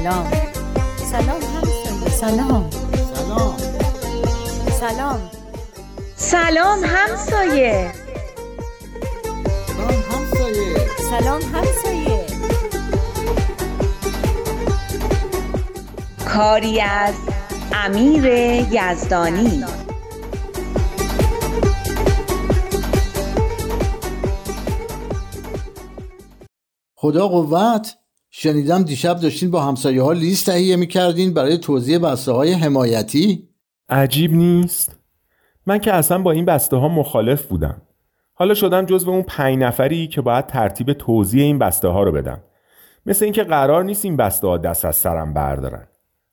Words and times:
سلام. 0.00 0.30
سلام 0.96 1.42
همسایه 1.42 2.08
سلام. 2.10 2.70
سلام. 3.14 3.56
سلام. 4.80 5.30
سلام 6.16 6.84
همسایه 6.84 7.92
سلام 9.66 10.02
همسایه 10.10 10.86
سلام 11.10 11.42
همسایه 11.42 12.26
کاری 16.28 16.80
از 16.80 17.14
امیر 17.72 18.24
یزدانی. 18.72 19.64
خدا 26.96 27.28
قوت. 27.28 27.99
شنیدم 28.42 28.82
دیشب 28.82 29.20
داشتین 29.20 29.50
با 29.50 29.62
همسایه 29.62 30.02
ها 30.02 30.12
لیست 30.12 30.46
تهیه 30.46 30.76
می‌کردین 30.76 31.34
برای 31.34 31.58
توزیع 31.58 31.98
بسته 31.98 32.32
های 32.32 32.52
حمایتی. 32.52 33.48
عجیب 33.88 34.32
نیست. 34.32 34.98
من 35.66 35.78
که 35.78 35.92
اصلا 35.92 36.18
با 36.18 36.30
این 36.30 36.44
بسته 36.44 36.76
ها 36.76 36.88
مخالف 36.88 37.46
بودم. 37.46 37.82
حالا 38.34 38.54
شدم 38.54 38.86
جزو 38.86 39.10
اون 39.10 39.22
پنج 39.22 39.58
نفری 39.58 40.08
که 40.08 40.20
باید 40.20 40.46
ترتیب 40.46 40.92
توزیع 40.92 41.42
این 41.42 41.58
بسته 41.58 41.88
ها 41.88 42.02
رو 42.02 42.12
بدم. 42.12 42.40
مثل 43.06 43.24
اینکه 43.24 43.42
قرار 43.44 43.84
نیست 43.84 44.04
این 44.04 44.16
بسته 44.16 44.46
ها 44.46 44.58
دست 44.58 44.84
از 44.84 44.96
سرم 44.96 45.34
بردارن. 45.34 45.86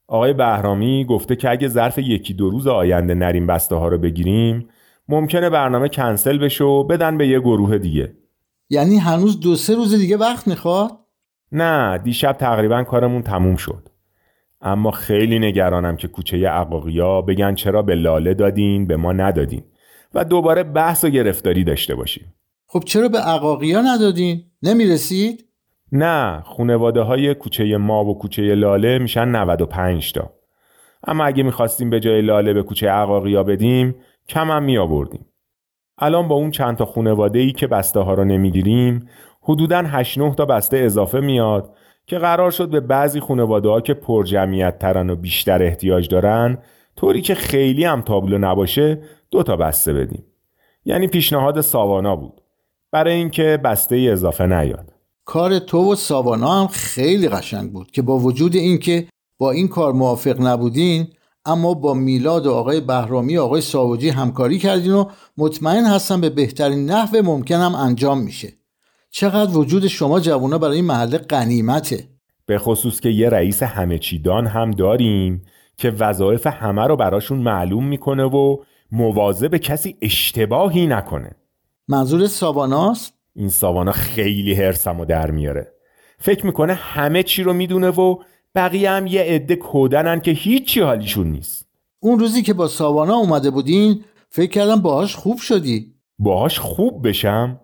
آقای 0.07 0.33
بهرامی 0.33 1.05
گفته 1.05 1.35
که 1.35 1.49
اگه 1.49 1.67
ظرف 1.67 1.97
یکی 1.97 2.33
دو 2.33 2.49
روز 2.49 2.67
آینده 2.67 3.13
نریم 3.13 3.47
بسته 3.47 3.75
ها 3.75 3.87
رو 3.87 3.97
بگیریم 3.97 4.69
ممکنه 5.09 5.49
برنامه 5.49 5.89
کنسل 5.89 6.37
بشه 6.37 6.63
و 6.63 6.83
بدن 6.83 7.17
به 7.17 7.27
یه 7.27 7.39
گروه 7.39 7.77
دیگه. 7.77 8.13
یعنی 8.69 8.97
هنوز 8.97 9.39
دو 9.39 9.55
سه 9.55 9.75
روز 9.75 9.95
دیگه 9.95 10.17
وقت 10.17 10.47
می‌خواد؟ 10.47 11.06
نه 11.51 11.97
دیشب 11.97 12.31
تقریبا 12.31 12.83
کارمون 12.83 13.21
تموم 13.21 13.55
شد. 13.55 13.89
اما 14.61 14.91
خیلی 14.91 15.39
نگرانم 15.39 15.95
که 15.95 16.07
کوچه 16.07 16.47
عقاقیا 16.47 17.21
بگن 17.21 17.55
چرا 17.55 17.81
به 17.81 17.95
لاله 17.95 18.33
دادین 18.33 18.87
به 18.87 18.97
ما 18.97 19.13
ندادین 19.13 19.63
و 20.13 20.23
دوباره 20.25 20.63
بحث 20.63 21.03
و 21.03 21.09
گرفتاری 21.09 21.63
داشته 21.63 21.95
باشیم. 21.95 22.33
خب 22.67 22.83
چرا 22.85 23.09
به 23.09 23.17
عقاقیا 23.17 23.81
ندادین؟ 23.81 24.43
نمی‌رسید؟ 24.63 25.45
نه 25.91 26.41
خونواده 26.45 27.01
های 27.01 27.33
کوچه 27.33 27.77
ما 27.77 28.05
و 28.05 28.19
کوچه 28.19 28.55
لاله 28.55 28.99
میشن 28.99 29.27
95 29.27 30.13
تا. 30.13 30.33
اما 31.07 31.25
اگه 31.25 31.43
می‌خواستیم 31.43 31.89
به 31.89 31.99
جای 31.99 32.21
لاله 32.21 32.53
به 32.53 32.63
کوچه 32.63 32.89
عقاقیا 32.89 33.43
بدیم 33.43 33.95
کم 34.29 34.51
هم 34.51 34.63
می 34.63 34.77
آوردیم 34.77 35.25
الان 35.97 36.27
با 36.27 36.35
اون 36.35 36.51
چند 36.51 36.77
تا 36.77 36.85
خونواده 36.85 37.39
ای 37.39 37.51
که 37.51 37.67
بسته 37.67 37.99
ها 37.99 38.13
رو 38.13 38.23
نمی‌گیریم 38.23 39.09
حدوداً 39.47 39.83
8 39.87 40.17
9 40.17 40.35
تا 40.35 40.45
بسته 40.45 40.77
اضافه 40.77 41.19
میاد 41.19 41.75
که 42.07 42.17
قرار 42.17 42.51
شد 42.51 42.69
به 42.69 42.79
بعضی 42.79 43.19
خانواده 43.19 43.69
ها 43.69 43.81
که 43.81 43.93
پر 43.93 44.23
جمعیت 44.23 44.79
ترن 44.79 45.09
و 45.09 45.15
بیشتر 45.15 45.63
احتیاج 45.63 46.09
دارن 46.09 46.57
طوری 46.95 47.21
که 47.21 47.35
خیلی 47.35 47.83
هم 47.83 48.01
تابلو 48.01 48.37
نباشه 48.37 49.01
دو 49.31 49.43
تا 49.43 49.55
بسته 49.55 49.93
بدیم. 49.93 50.23
یعنی 50.85 51.07
پیشنهاد 51.07 51.61
ساوانا 51.61 52.15
بود. 52.15 52.41
برای 52.91 53.13
اینکه 53.13 53.59
بسته 53.63 53.95
ای 53.95 54.09
اضافه 54.09 54.45
نیاد. 54.45 54.93
کار 55.25 55.59
تو 55.59 55.91
و 55.91 55.95
ساوانا 55.95 56.61
هم 56.61 56.67
خیلی 56.67 57.29
قشنگ 57.29 57.71
بود 57.71 57.91
که 57.91 58.01
با 58.01 58.17
وجود 58.17 58.55
اینکه 58.55 59.07
با 59.37 59.51
این 59.51 59.67
کار 59.67 59.93
موافق 59.93 60.41
نبودین 60.41 61.07
اما 61.45 61.73
با 61.73 61.93
میلاد 61.93 62.45
و 62.45 62.53
آقای 62.53 62.81
بهرامی 62.81 63.37
و 63.37 63.41
آقای 63.41 63.61
ساوجی 63.61 64.09
همکاری 64.09 64.59
کردین 64.59 64.93
و 64.93 65.05
مطمئن 65.37 65.85
هستم 65.85 66.21
به 66.21 66.29
بهترین 66.29 66.85
نحو 66.85 67.21
ممکن 67.23 67.55
هم 67.55 67.75
انجام 67.75 68.21
میشه. 68.21 68.53
چقدر 69.09 69.57
وجود 69.57 69.87
شما 69.87 70.19
جوونا 70.19 70.57
برای 70.57 70.75
این 70.75 70.85
محله 70.85 71.17
قنیمته 71.17 72.07
به 72.45 72.57
خصوص 72.57 72.99
که 72.99 73.09
یه 73.09 73.29
رئیس 73.29 73.63
همه 73.63 73.99
چیدان 73.99 74.47
هم 74.47 74.71
داریم 74.71 75.43
که 75.77 75.89
وظایف 75.89 76.47
همه 76.47 76.87
رو 76.87 76.95
براشون 76.95 77.39
معلوم 77.39 77.87
می‌کنه 77.87 78.23
و 78.23 78.57
مواظب 78.91 79.57
کسی 79.57 79.97
اشتباهی 80.01 80.87
نکنه. 80.87 81.31
منظور 81.87 82.27
ساواناست؟ 82.27 83.13
این 83.35 83.49
ساوانا 83.49 83.91
خیلی 83.91 84.53
هرسم 84.53 84.99
و 84.99 85.05
در 85.05 85.31
میاره. 85.31 85.73
فکر 86.19 86.45
می‌کنه 86.45 86.73
همه 86.73 87.23
چی 87.23 87.43
رو 87.43 87.53
می‌دونه 87.53 87.89
و 87.89 88.15
بقیه 88.55 88.91
هم 88.91 89.07
یه 89.07 89.21
عده 89.21 89.55
کودنن 89.55 90.19
که 90.19 90.31
هیچی 90.31 90.81
حالیشون 90.81 91.27
نیست. 91.27 91.67
اون 91.99 92.19
روزی 92.19 92.41
که 92.41 92.53
با 92.53 92.67
ساوانا 92.67 93.15
اومده 93.15 93.49
بودین 93.49 94.03
فکر 94.29 94.51
کردم 94.51 94.81
باهاش 94.81 95.15
خوب 95.15 95.37
شدی. 95.37 95.93
باهاش 96.19 96.59
خوب 96.59 97.07
بشم؟ 97.07 97.59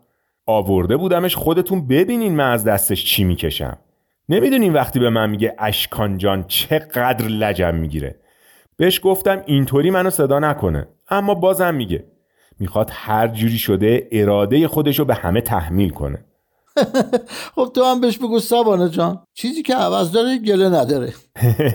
آورده 0.45 0.97
بودمش 0.97 1.35
خودتون 1.35 1.87
ببینین 1.87 2.35
من 2.35 2.51
از 2.51 2.63
دستش 2.63 3.05
چی 3.05 3.23
می‌کشم. 3.23 3.77
نمی‌دونین 4.29 4.73
وقتی 4.73 4.99
به 4.99 5.09
من 5.09 5.29
میگه 5.29 5.55
اشکان 5.59 6.17
جان 6.17 6.45
چقدر 6.47 7.27
لجم 7.27 7.75
می‌گیره. 7.75 8.19
بهش 8.77 8.99
گفتم 9.03 9.43
اینطوری 9.45 9.89
منو 9.89 10.09
صدا 10.09 10.39
نکنه 10.39 10.87
اما 11.09 11.33
بازم 11.35 11.75
میگه. 11.75 12.03
می‌خواد 12.59 12.89
هر 12.93 13.27
جوری 13.27 13.57
شده 13.57 14.07
اراده 14.11 14.67
خودشو 14.67 15.05
به 15.05 15.15
همه 15.15 15.41
تحمیل 15.41 15.89
کنه. 15.89 16.25
خب 17.55 17.71
تو 17.75 17.83
هم 17.83 18.01
بهش 18.01 18.17
بگو 18.17 18.39
ساوانا 18.39 18.87
جان. 18.87 19.23
چیزی 19.33 19.61
که 19.61 19.75
عوض 19.75 20.11
داره 20.11 20.37
گله 20.37 20.69
نداره. 20.69 21.13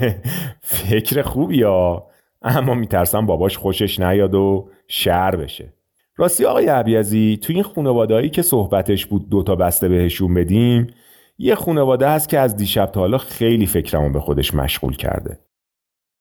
فکر 0.62 1.22
خوبی 1.22 1.62
ها. 1.62 2.06
اما 2.42 2.74
میترسم 2.74 3.26
باباش 3.26 3.58
خوشش 3.58 4.00
نیاد 4.00 4.34
و 4.34 4.68
شر 4.88 5.36
بشه. 5.36 5.72
راستی 6.18 6.44
آقای 6.44 6.66
عبیزی 6.66 7.38
تو 7.42 7.52
این 7.52 7.62
خانوادهایی 7.62 8.30
که 8.30 8.42
صحبتش 8.42 9.06
بود 9.06 9.28
دوتا 9.28 9.56
بسته 9.56 9.88
بهشون 9.88 10.34
بدیم 10.34 10.86
یه 11.38 11.54
خانواده 11.54 12.08
هست 12.08 12.28
که 12.28 12.38
از 12.38 12.56
دیشب 12.56 12.86
تا 12.86 13.00
حالا 13.00 13.18
خیلی 13.18 13.66
فکرمون 13.66 14.12
به 14.12 14.20
خودش 14.20 14.54
مشغول 14.54 14.96
کرده. 14.96 15.38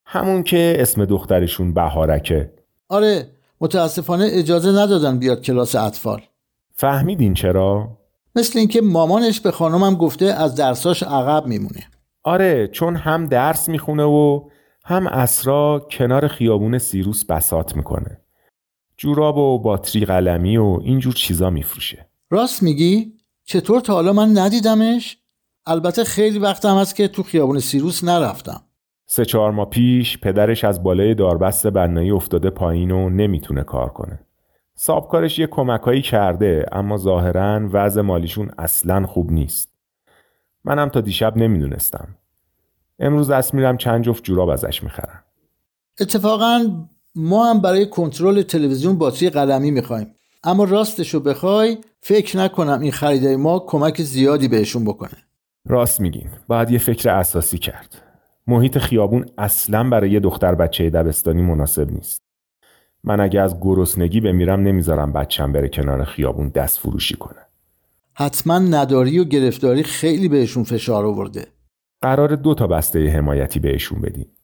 همون 0.06 0.44
که 0.44 0.76
اسم 0.80 1.06
دخترشون 1.06 1.74
بهارکه. 1.74 2.52
آره 2.90 3.28
متاسفانه 3.62 4.28
اجازه 4.32 4.70
ندادن 4.70 5.20
بیاد 5.20 5.42
کلاس 5.42 5.76
اطفال. 5.76 6.22
فهمیدین 6.74 7.34
چرا؟ 7.34 7.98
مثل 8.36 8.60
اینکه 8.60 8.82
مامانش 8.82 9.42
به 9.42 9.52
خانمم 9.52 9.96
گفته 9.96 10.26
از 10.26 10.56
درساش 10.56 11.04
عقب 11.04 11.46
میمونه. 11.48 11.84
آره 12.24 12.68
چون 12.68 12.96
هم 12.96 13.26
درس 13.26 13.70
می‌خونه 13.70 14.04
و 14.04 14.50
هم 14.86 15.08
اسرا 15.08 15.88
کنار 15.92 16.28
خیابون 16.28 16.78
سیروس 16.78 17.26
بسات 17.26 17.76
می‌کنه. 17.76 18.22
جوراب 18.98 19.38
و 19.38 19.60
باتری 19.60 20.06
قلمی 20.06 20.58
و 20.58 20.80
اینجور 20.84 21.14
چیزا 21.14 21.50
میفروشه. 21.50 22.08
راست 22.30 22.64
میگی؟ 22.64 23.14
چطور 23.44 23.82
تا 23.82 23.94
حالا 23.94 24.14
من 24.14 24.38
ندیدمش؟ 24.38 25.18
البته 25.66 26.04
خیلی 26.04 26.40
وقتم 26.40 26.78
هست 26.78 26.96
که 26.96 27.08
تو 27.08 27.24
خیابون 27.24 27.60
سیروس 27.60 28.04
نرفتم. 28.04 28.62
سه 29.06 29.26
چهار 29.26 29.52
ماه 29.52 29.70
پیش 29.70 30.18
پدرش 30.18 30.64
از 30.64 30.84
بالای 30.84 31.16
داربست 31.16 31.68
بنایی 31.68 32.12
افتاده 32.12 32.50
پایین 32.50 32.92
و 32.92 33.10
نمی‌تونه 33.10 33.64
کار 33.64 33.90
کنه. 33.90 34.20
سابکارش 34.76 35.40
یه 35.40 35.48
کمکایی 35.48 36.02
کرده 36.02 36.66
اما 36.72 36.98
ظاهرا 36.98 37.70
وضع 37.72 38.02
مالیشون 38.02 38.52
اصلا 38.58 39.06
خوب 39.06 39.32
نیست. 39.32 39.72
منم 40.64 40.90
تا 40.90 41.02
دیشب 41.02 41.38
نمی‌دونستم. 41.38 42.08
امروز 43.00 43.32
دست 43.32 43.54
میرم 43.54 43.78
چند 43.78 44.04
جفت 44.04 44.24
جوراب 44.24 44.50
ازش 44.50 44.84
می‌خرم. 44.84 45.24
اتفاقا 46.00 46.88
ما 47.18 47.50
هم 47.50 47.62
برای 47.62 47.86
کنترل 47.86 48.42
تلویزیون 48.42 48.98
باتری 48.98 49.30
قلمی 49.30 49.72
می‌خوایم. 49.72 50.08
اما 50.44 50.64
راستشو 50.64 51.20
بخوای 51.20 51.78
فکر 52.02 52.38
نکنم 52.38 52.80
این 52.82 52.92
خریدای 52.92 53.36
ما 53.36 53.60
کمک 53.60 54.02
زیادی 54.02 54.48
بهشون 54.48 54.86
بکنه. 54.86 55.18
راست 55.66 56.02
میگین. 56.02 56.30
باید 56.48 56.72
یه 56.72 56.80
فکر 56.80 57.10
اساسی 57.10 57.58
کرد. 57.58 58.02
محیط 58.48 58.78
خیابون 58.78 59.26
اصلا 59.38 59.90
برای 59.90 60.12
یه 60.12 60.20
دختر 60.20 60.56
بچه 60.56 60.90
دبستانی 60.90 61.42
مناسب 61.42 61.92
نیست. 61.92 62.22
من 63.04 63.20
اگه 63.20 63.42
از 63.42 63.60
گرسنگی 63.62 64.22
بمیرم 64.22 64.60
نمی‌ذارم 64.60 65.14
بچم 65.14 65.52
بره 65.52 65.70
کنار 65.70 66.04
خیابون 66.04 66.50
دست 66.50 66.80
فروشی 66.80 67.16
کنه. 67.16 67.40
حتما 68.14 68.60
نداری 68.60 69.20
و 69.20 69.24
گرفتاری 69.24 69.84
خیلی 69.84 70.28
بهشون 70.28 70.64
فشار 70.64 71.06
آورده. 71.06 71.48
قرار 72.02 72.36
دو 72.36 72.54
تا 72.54 72.68
بسته 72.68 73.08
حمایتی 73.08 73.60
بهشون 73.60 74.02
بدیم 74.02 74.37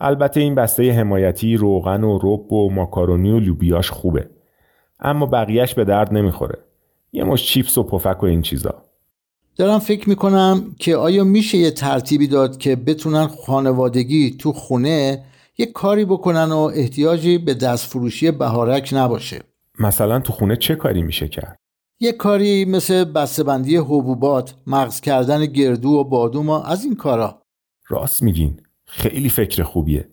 البته 0.00 0.40
این 0.40 0.54
بسته 0.54 0.92
حمایتی 0.92 1.56
روغن 1.56 2.04
و 2.04 2.18
رب 2.22 2.52
و 2.52 2.70
ماکارونی 2.70 3.30
و 3.30 3.40
لوبیاش 3.40 3.90
خوبه. 3.90 4.30
اما 5.00 5.26
بقیهش 5.26 5.74
به 5.74 5.84
درد 5.84 6.14
نمی‌خوره. 6.14 6.58
یه 7.12 7.24
مش 7.24 7.46
چیپس 7.46 7.78
و 7.78 7.82
پفک 7.82 8.22
و 8.22 8.26
این 8.26 8.42
چیزا. 8.42 8.82
دارم 9.56 9.78
فکر 9.78 10.08
می‌کنم 10.08 10.74
که 10.78 10.96
آیا 10.96 11.24
میشه 11.24 11.58
یه 11.58 11.70
ترتیبی 11.70 12.26
داد 12.26 12.58
که 12.58 12.76
بتونن 12.76 13.26
خانوادگی 13.26 14.36
تو 14.38 14.52
خونه 14.52 15.24
یه 15.58 15.66
کاری 15.66 16.04
بکنن 16.04 16.52
و 16.52 16.70
احتیاجی 16.74 17.38
به 17.38 17.54
دست 17.54 17.86
فروشی 17.86 18.30
بهارک 18.30 18.90
نباشه؟ 18.92 19.42
مثلا 19.78 20.20
تو 20.20 20.32
خونه 20.32 20.56
چه 20.56 20.74
کاری 20.74 21.02
میشه 21.02 21.28
کرد؟ 21.28 21.56
یه 22.00 22.12
کاری 22.12 22.64
مثل 22.64 23.04
بسته‌بندی 23.04 23.76
حبوبات 23.76 24.54
مغز 24.66 25.00
کردن 25.00 25.46
گردو 25.46 25.88
و 25.88 26.04
بادوم 26.04 26.48
و 26.48 26.52
از 26.52 26.84
این 26.84 26.96
کارا. 26.96 27.42
راست 27.88 28.22
میگین. 28.22 28.60
خیلی 28.90 29.28
فکر 29.28 29.62
خوبیه. 29.62 30.08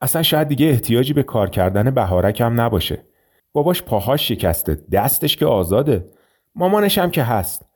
اصلا 0.00 0.22
شاید 0.22 0.48
دیگه 0.48 0.66
احتیاجی 0.66 1.12
به 1.12 1.22
کار 1.22 1.50
کردن 1.50 1.90
بهارک 1.90 2.40
هم 2.40 2.60
نباشه. 2.60 3.06
باباش 3.52 3.82
پاهاش 3.82 4.28
شکسته 4.28 4.78
دستش 4.92 5.36
که 5.36 5.46
آزاده. 5.46 6.10
مامانش 6.54 6.98
هم 6.98 7.10
که 7.10 7.22
هست. 7.22 7.66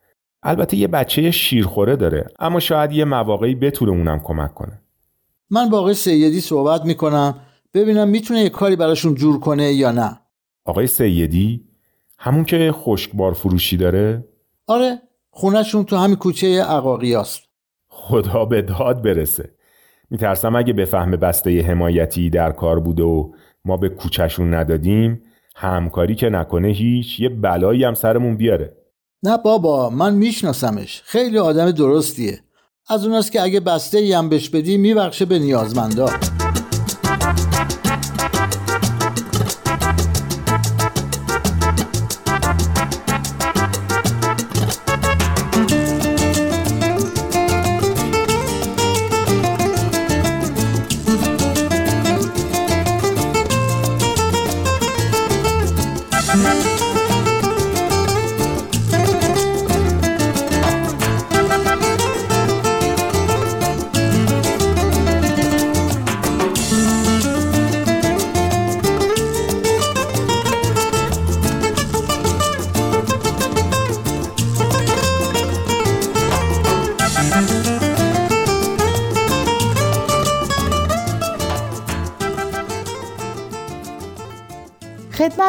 البته 0.43 0.77
یه 0.77 0.89
بچه 0.89 1.31
شیرخوره 1.31 1.97
داره 1.97 2.29
اما 2.39 2.61
شاید 2.61 2.93
یه 2.93 3.05
مواقعی 3.05 3.55
بتونه 3.55 3.91
اونم 3.91 4.21
کمک 4.25 4.55
کنه. 4.55 4.83
من 5.51 5.69
با 5.69 5.79
آقای 5.79 5.95
سیدی 5.95 6.41
صحبت 6.41 6.85
می‌کنم 6.85 7.41
ببینم 7.75 8.09
می‌تونه 8.09 8.41
یه 8.41 8.49
کاری 8.49 8.77
براشون 8.77 9.15
جور 9.15 9.41
کنه 9.41 9.73
یا 9.73 9.93
نه. 9.93 10.21
آقای 10.65 10.87
سیدی 10.87 11.65
همون 12.19 12.45
که 12.45 12.73
خشکبار 12.73 13.33
فروشی 13.33 13.77
داره؟ 13.77 14.29
آره 14.67 15.03
خونهشون 15.31 15.85
تو 15.85 15.97
همین 15.97 16.17
کوچه 16.17 16.63
عقاقیاست. 16.63 17.43
خدا 17.89 18.45
به 18.45 18.63
داد 18.63 19.03
برسه. 19.03 19.58
میترسم 20.11 20.57
اگه 20.57 20.73
بفهمه 20.73 21.17
بسته 21.17 21.63
حمایتی 21.63 22.31
در 22.31 22.53
کار 22.53 22.81
بوده 22.81 23.03
و 23.03 23.33
ما 23.65 23.77
به 23.77 23.89
کوچشون 23.89 24.55
ندادیم 24.55 25.23
همکاری 25.57 26.15
که 26.15 26.29
نکنه 26.29 26.69
هیچ 26.69 27.21
یه 27.21 27.29
بلایی 27.29 27.85
هم 27.85 27.95
سرمون 27.95 28.37
بیاره. 28.37 28.77
نه 29.23 29.37
بابا 29.37 29.91
من 29.91 30.15
میشناسمش. 30.15 31.03
خیلی 31.05 31.39
آدم 31.39 31.71
درستیه. 31.71 32.41
از 32.89 33.07
اوناست 33.07 33.33
که 33.33 33.43
اگه 33.43 33.61
بسته 33.61 34.17
هم 34.17 34.29
بهش 34.29 34.49
بدی 34.49 34.77
میبخشه 34.77 35.25
به 35.25 35.39
نیازمندا. 35.39 36.07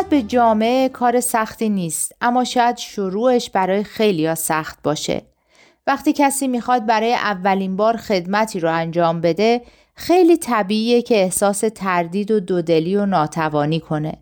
به 0.09 0.21
جامعه 0.21 0.89
کار 0.89 1.19
سختی 1.19 1.69
نیست 1.69 2.15
اما 2.21 2.43
شاید 2.43 2.77
شروعش 2.77 3.49
برای 3.49 3.83
خیلیا 3.83 4.35
سخت 4.35 4.79
باشه. 4.83 5.21
وقتی 5.87 6.13
کسی 6.13 6.47
می‌خواد 6.47 6.85
برای 6.85 7.13
اولین 7.13 7.75
بار 7.75 7.97
خدمتی 7.97 8.59
رو 8.59 8.73
انجام 8.73 9.21
بده 9.21 9.61
خیلی 9.95 10.37
طبیعیه 10.37 11.01
که 11.01 11.15
احساس 11.15 11.63
تردید 11.75 12.31
و 12.31 12.39
دودلی 12.39 12.95
و 12.95 13.05
ناتوانی 13.05 13.79
کنه. 13.79 14.13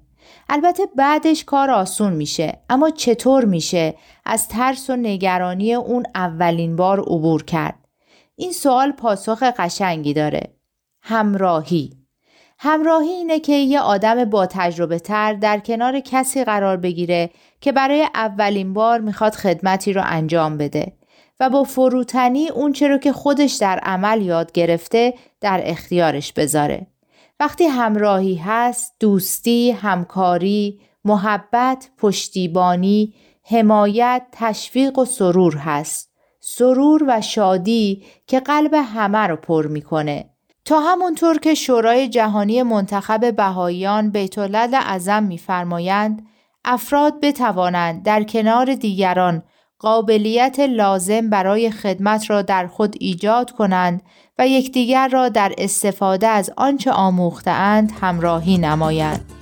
البته 0.50 0.84
بعدش 0.96 1.44
کار 1.44 1.72
آسون 1.72 2.14
میشه 2.14 2.60
اما 2.70 2.90
چطور 2.90 3.46
میشه 3.46 3.96
از 4.26 4.48
ترس 4.48 4.90
و 4.90 4.96
نگرانی 4.96 5.74
اون 5.74 6.04
اولین 6.16 6.76
بار 6.76 7.00
عبور 7.00 7.44
کرد؟ 7.44 7.88
این 8.36 8.52
سوال 8.52 8.92
پاسخ 8.92 9.44
قشنگی 9.44 10.14
داره. 10.14 10.42
همراهی 11.02 12.07
همراهی 12.60 13.10
اینه 13.10 13.40
که 13.40 13.54
یه 13.54 13.80
آدم 13.80 14.26
با 14.26 14.46
تجربه 14.46 15.00
تر 15.00 15.34
در 15.34 15.60
کنار 15.60 16.00
کسی 16.00 16.44
قرار 16.44 16.78
بگیره 16.78 17.30
که 17.62 17.72
برای 17.72 18.08
اولین 18.16 18.74
بار 18.74 19.00
می‌خواد 19.00 19.34
خدمتی 19.34 19.94
رو 19.94 20.02
انجام 20.06 20.58
بده 20.58 20.94
و 21.40 21.50
با 21.50 21.64
فروتنی 21.64 22.50
اون 22.50 22.74
رو 22.82 22.98
که 22.98 23.14
خودش 23.14 23.54
در 23.54 23.80
عمل 23.80 24.22
یاد 24.22 24.52
گرفته 24.52 25.14
در 25.42 25.62
اختیارش 25.64 26.34
بذاره. 26.34 26.88
وقتی 27.40 27.64
همراهی 27.64 28.36
هست، 28.36 28.96
دوستی، 29.00 29.72
همکاری، 29.72 30.80
محبت، 31.06 31.90
پشتیبانی، 31.98 33.14
حمایت، 33.44 34.28
تشویق 34.32 35.00
و 35.00 35.06
سرور 35.06 35.58
هست. 35.58 36.12
سرور 36.40 37.04
و 37.08 37.22
شادی 37.22 38.06
که 38.28 38.40
قلب 38.40 38.74
همه 38.74 39.28
رو 39.28 39.36
پر 39.36 39.68
می‌کنه 39.68 40.30
تا 40.68 40.80
همونطور 40.80 41.38
که 41.38 41.54
شورای 41.54 42.10
جهانی 42.10 42.64
منتخب 42.64 43.36
بهاییان 43.36 44.10
بیت 44.10 44.38
اعظم 44.38 45.24
میفرمایند 45.24 46.28
افراد 46.66 47.20
بتوانند 47.22 48.04
در 48.04 48.24
کنار 48.24 48.76
دیگران 48.76 49.44
قابلیت 49.80 50.60
لازم 50.60 51.30
برای 51.30 51.72
خدمت 51.72 52.30
را 52.30 52.42
در 52.42 52.68
خود 52.68 52.96
ایجاد 53.00 53.52
کنند 53.52 54.02
و 54.40 54.48
یکدیگر 54.48 55.08
را 55.08 55.30
در 55.30 55.54
استفاده 55.58 56.28
از 56.28 56.52
آنچه 56.58 56.92
آموختهاند 56.92 57.92
همراهی 58.02 58.58
نمایند. 58.58 59.37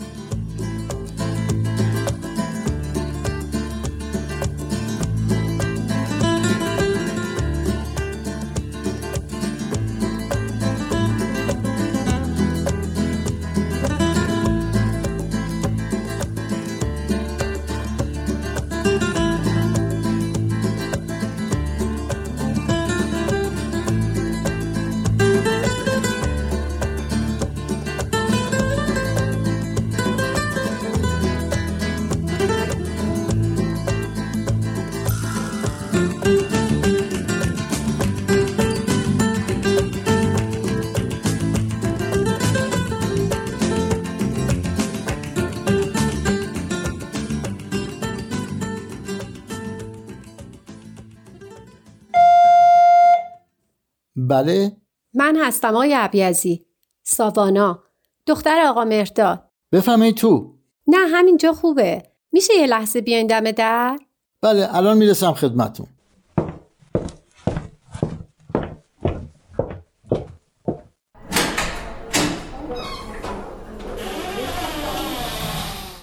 بله؟ 54.36 54.72
من 55.14 55.36
هستم 55.36 55.76
آقای 55.76 55.94
عبیزی 55.94 56.66
ساوانا. 57.04 57.84
دختر 58.28 58.66
آقا 58.68 58.86
مرداد 58.86 59.50
بفهمید 59.72 60.16
تو. 60.16 60.56
نه 60.88 60.98
همینجا 60.98 61.54
خوبه. 61.54 62.04
میشه 62.32 62.54
یه 62.54 62.68
لحظه 62.68 63.02
بیاین 63.02 63.28
دم 63.28 63.52
در؟ 63.52 64.00
بله 64.42 64.76
الان 64.76 64.98
می‌رسم 64.98 65.34
خدمتون 65.34 65.88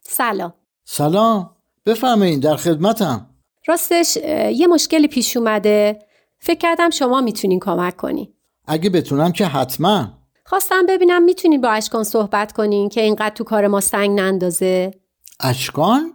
سلام. 0.04 0.54
سلام. 0.84 1.56
بفرمایید 1.86 2.42
در 2.42 2.56
خدمتم. 2.56 3.26
راستش 3.66 4.16
یه 4.52 4.66
مشکلی 4.66 5.08
پیش 5.08 5.36
اومده. 5.36 5.98
فکر 6.44 6.58
کردم 6.58 6.90
شما 6.90 7.20
می‌تونین 7.20 7.61
کمک 7.61 7.96
کنین 7.96 8.28
اگه 8.66 8.90
بتونم 8.90 9.32
که 9.32 9.46
حتما. 9.46 10.08
خواستم 10.44 10.87
ببینم 10.88 11.22
می‌تونین 11.22 11.61
با 11.61 11.70
اشکان 11.70 12.04
صحبت 12.04 12.52
کنین 12.52 12.88
که 12.88 13.00
اینقدر 13.00 13.34
تو 13.34 13.44
کار 13.44 13.66
ما 13.66 13.80
سنگ 13.80 14.20
نندازه. 14.20 14.90
اشکان؟ 15.40 16.12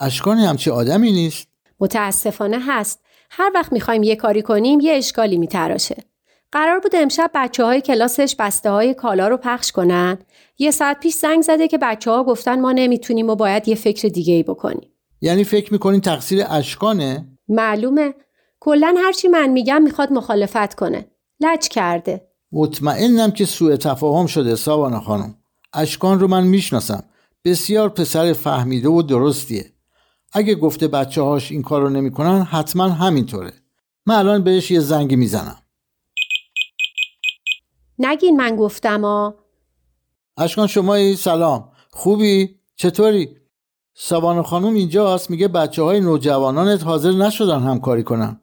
اشکان 0.00 0.38
همچی 0.38 0.70
آدمی 0.70 1.12
نیست. 1.12 1.48
متاسفانه 1.80 2.58
هست. 2.60 3.00
هر 3.30 3.50
وقت 3.54 3.72
می‌خوایم 3.72 4.02
یه 4.02 4.16
کاری 4.16 4.42
کنیم 4.42 4.80
یه 4.80 4.92
اشکالی 4.92 5.36
میتراشه. 5.36 6.04
قرار 6.52 6.80
بود 6.80 6.92
امشب 6.94 7.30
بچه 7.34 7.64
های 7.64 7.80
کلاسش 7.80 8.36
بسته 8.38 8.70
های 8.70 8.94
کالا 8.94 9.28
رو 9.28 9.36
پخش 9.36 9.72
کنن. 9.72 10.18
یه 10.58 10.70
ساعت 10.70 11.00
پیش 11.00 11.14
زنگ 11.14 11.42
زده 11.42 11.68
که 11.68 11.78
بچه 11.78 12.10
ها 12.10 12.24
گفتن 12.24 12.60
ما 12.60 12.72
نمی‌تونیم 12.72 13.30
و 13.30 13.34
باید 13.34 13.68
یه 13.68 13.74
فکر 13.74 14.08
دیگه 14.08 14.34
ای 14.34 14.42
بکنیم. 14.42 14.90
یعنی 15.20 15.44
فکر 15.44 15.72
می‌کنین 15.72 16.00
تقصیر 16.00 16.44
اشکانه؟ 16.48 17.26
معلومه. 17.48 18.14
کلا 18.60 18.94
هرچی 18.98 19.28
من 19.28 19.48
میگم 19.48 19.82
می‌خواد 19.82 20.12
مخالفت 20.12 20.74
کنه. 20.74 21.10
لج 21.40 21.68
کرده. 21.68 22.28
مطمئنم 22.52 23.30
که 23.30 23.44
سوء 23.44 23.76
تفاهم 23.76 24.26
شده 24.26 24.56
ساوانا 24.56 25.00
خانم. 25.00 25.34
اشکان 25.72 26.20
رو 26.20 26.28
من 26.28 26.46
می‌شناسم. 26.46 27.04
بسیار 27.44 27.88
پسر 27.88 28.32
فهمیده 28.32 28.88
و 28.88 29.02
درستیه. 29.02 29.72
اگه 30.32 30.54
گفته 30.54 30.88
بچه 30.88 31.22
هاش 31.22 31.52
این 31.52 31.62
کار 31.62 31.82
رو 31.82 31.88
نمی‌کنن 31.88 32.42
حتما 32.42 32.88
همینطوره. 32.88 33.52
من 34.06 34.14
الان 34.14 34.44
بهش 34.44 34.70
یه 34.70 34.80
زنگ 34.80 35.14
می‌زنم. 35.14 35.58
نگین 37.98 38.36
من 38.36 38.56
گفتم 38.56 39.00
ها 39.00 39.34
اشکان 40.36 40.66
شمایی 40.66 41.16
سلام. 41.16 41.72
خوبی؟ 41.90 42.60
چطوری؟ 42.76 43.36
سابانا 43.94 44.42
خانم 44.42 44.74
اینجاست 44.74 45.30
میگه 45.30 45.48
بچه 45.48 45.82
های 45.82 46.00
نوجوانانت 46.00 46.84
حاضر 46.84 47.12
نشدن 47.12 47.62
همکاری 47.62 48.02
کنن. 48.02 48.40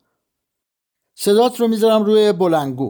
صدات 1.15 1.53
رو 1.59 1.65
می‌ذارم 1.73 2.03
روی 2.09 2.21
بلنگو. 2.41 2.89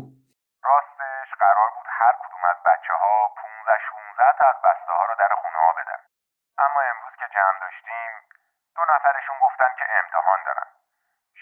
راستش 0.69 1.29
قرار 1.43 1.69
بود 1.75 1.87
هر 2.01 2.13
کدوم 2.21 2.43
از 2.51 2.59
بچه 2.69 2.93
ها 3.01 3.13
15 3.43 3.77
16 3.89 4.33
تا 4.39 4.45
از 4.51 4.59
بسته 4.67 4.93
ها 4.97 5.05
رو 5.09 5.15
در 5.21 5.33
خونه 5.41 5.59
ها 5.65 5.71
بدن. 5.79 6.01
اما 6.65 6.79
امروز 6.91 7.13
که 7.19 7.27
جمع 7.35 7.59
داشتیم 7.65 8.11
دو 8.75 8.81
نفرشون 8.93 9.37
گفتن 9.45 9.71
که 9.79 9.85
امتحان 9.99 10.39
دارن. 10.47 10.69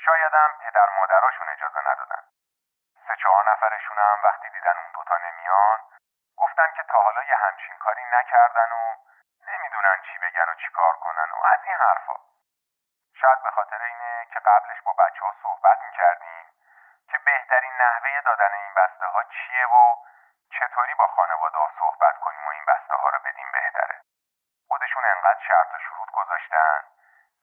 شایدم 0.05 0.49
پدر 0.63 0.87
مادراشون 0.97 1.47
اجازه 1.55 1.81
ندادن. 1.89 2.23
سه 3.07 3.13
چهار 3.21 3.43
نفرشون 3.51 3.97
هم 3.97 4.17
وقتی 4.23 4.49
دیدن 4.55 4.75
اون 4.81 4.91
دوتا 4.97 5.17
نمیان 5.25 5.79
گفتن 6.41 6.69
که 6.77 6.83
تا 6.91 6.97
حالا 7.05 7.23
یه 7.23 7.35
همچین 7.45 7.75
کاری 7.85 8.05
نکردن 8.17 8.71
و 8.79 8.83
نمی‌دونن 9.49 9.97
چی 10.07 10.15
بگن 10.23 10.47
و 10.51 10.55
چی 10.61 10.69
کار 10.79 10.93
کنن 11.03 11.29
و 11.35 11.37
از 11.53 11.59
این 11.67 11.77
حرفا. 11.85 12.17
شاید 13.19 13.39
به 13.43 13.51
خاطر 13.57 13.83
اینه 13.83 14.27
که 14.33 14.39
قبلش 14.39 14.81
با 14.85 14.93
بچه 14.93 15.21
ها 15.25 15.33
صحبت 15.43 15.77
می‌کردیم. 15.87 16.50
که 17.11 17.17
بهترین 17.29 17.73
نحوه 17.83 18.13
دادن 18.29 18.51
این 18.61 18.73
بسته 18.79 19.05
ها 19.13 19.21
چیه 19.35 19.65
و 19.75 19.83
چطوری 20.55 20.95
با 21.01 21.07
خانواده 21.15 21.57
ها 21.61 21.67
صحبت 21.79 22.15
کنیم 22.23 22.43
و 22.47 22.51
این 22.57 22.65
بسته 22.71 22.95
ها 23.01 23.07
رو 23.13 23.19
بدیم 23.27 23.49
بهتره. 23.57 23.97
خودشون 24.69 25.03
انقدر 25.13 25.41
شرط 25.49 25.69
و 25.75 25.77
شروط 25.85 26.09
گذاشتن 26.19 26.79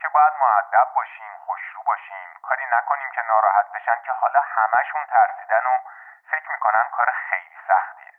که 0.01 0.09
باید 0.15 0.35
معدب 0.43 0.89
باشیم 0.99 1.33
خوشرو 1.47 1.81
باشیم 1.91 2.29
کاری 2.47 2.67
نکنیم 2.77 3.11
که 3.15 3.23
ناراحت 3.31 3.69
بشن 3.75 3.99
که 4.07 4.13
حالا 4.21 4.41
همشون 4.57 5.03
ترسیدن 5.15 5.65
و 5.71 5.75
فکر 6.31 6.49
می‌کنن 6.55 6.87
کار 6.97 7.09
خیلی 7.29 7.59
سختیه. 7.69 8.15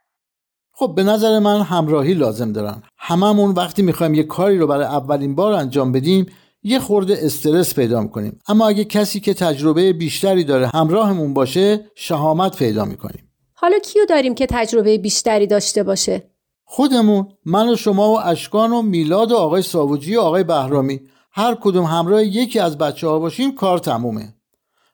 خب 0.79 0.89
به 0.97 1.03
نظر 1.11 1.33
من 1.47 1.59
همراهی 1.73 2.13
لازم 2.23 2.49
دارن. 2.57 2.77
هممون 3.09 3.49
وقتی 3.61 3.81
می‌خوایم 3.89 4.13
یه 4.19 4.25
کاری 4.35 4.57
رو 4.59 4.67
برای 4.71 4.89
اولین 4.99 5.33
بار 5.39 5.51
انجام 5.61 5.89
بدیم 5.97 6.23
یه 6.63 6.79
خورده 6.79 7.17
استرس 7.21 7.75
پیدا 7.75 8.01
می‌کنیم. 8.01 8.39
اما 8.47 8.67
اگه 8.67 8.83
کسی 8.83 9.19
که 9.19 9.33
تجربه 9.33 9.93
بیشتری 9.93 10.43
داره 10.43 10.69
همراهمون 10.73 11.33
باشه 11.33 11.91
شهامت 11.95 12.57
پیدا 12.57 12.85
می‌کنیم. 12.85 13.31
حالا 13.53 13.79
کیو 13.79 14.05
داریم 14.05 14.35
که 14.35 14.47
تجربه 14.49 14.97
بیشتری 14.97 15.47
داشته 15.47 15.83
باشه؟ 15.83 16.29
خودمون 16.63 17.27
من 17.45 17.69
و 17.69 17.75
شما 17.75 18.09
و 18.09 18.19
اشکان 18.19 18.71
و 18.71 18.81
میلاد 18.81 19.31
و 19.31 19.37
آقای 19.37 19.61
ساوجی 19.61 20.15
و 20.15 20.21
آقای 20.21 20.43
بهرامی. 20.43 21.09
هر 21.31 21.55
کدوم 21.61 21.83
همراه 21.83 22.23
یکی 22.23 22.59
از 22.59 22.77
بچه 22.77 23.07
ها 23.07 23.19
باشیم 23.19 23.55
کار 23.55 23.77
تمومه. 23.77 24.33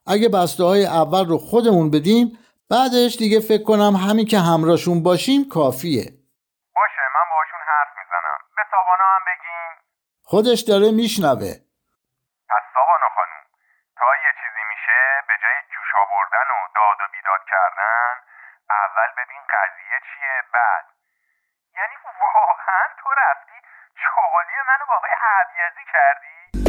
اگه 0.07 0.29
بسته 0.29 0.63
های 0.63 0.85
اول 0.85 1.25
رو 1.25 1.37
خودمون 1.37 1.91
بدیم 1.91 2.37
بعدش 2.69 3.15
دیگه 3.15 3.39
فکر 3.39 3.63
کنم 3.63 3.95
همین 3.95 4.25
که 4.25 4.39
همراهشون 4.39 5.03
باشیم 5.03 5.49
کافیه 5.49 6.03
باشه 6.75 7.03
من 7.15 7.27
باشون 7.35 7.61
حرف 7.71 7.91
می‌زنم 7.99 8.37
به 8.55 8.61
سابانا 8.71 9.07
هم 9.15 9.23
بگین 9.29 9.69
خودش 10.35 10.61
داره 10.71 10.89
میشنوه. 11.01 11.51
پس 12.51 12.63
سابانا 12.73 13.09
خانوم 13.15 13.43
تا 13.99 14.07
یه 14.23 14.31
چیزی 14.39 14.63
میشه 14.71 14.99
به 15.27 15.35
جای 15.43 15.59
جوش 15.73 15.91
آوردن 16.03 16.47
و 16.55 16.57
داد 16.77 16.99
و 17.01 17.07
بیداد 17.13 17.43
کردن 17.51 18.13
اول 18.83 19.09
ببین 19.19 19.43
قضیه 19.55 19.97
چیه 20.07 20.35
بعد. 20.55 20.85
یعنی 21.77 21.95
واقعا 22.21 22.85
تو 22.99 23.09
رفتی 23.23 23.57
چغالی 24.01 24.57
منو 24.69 24.85
با 24.89 24.95
آقای 24.95 25.15
کردی؟ 25.93 26.64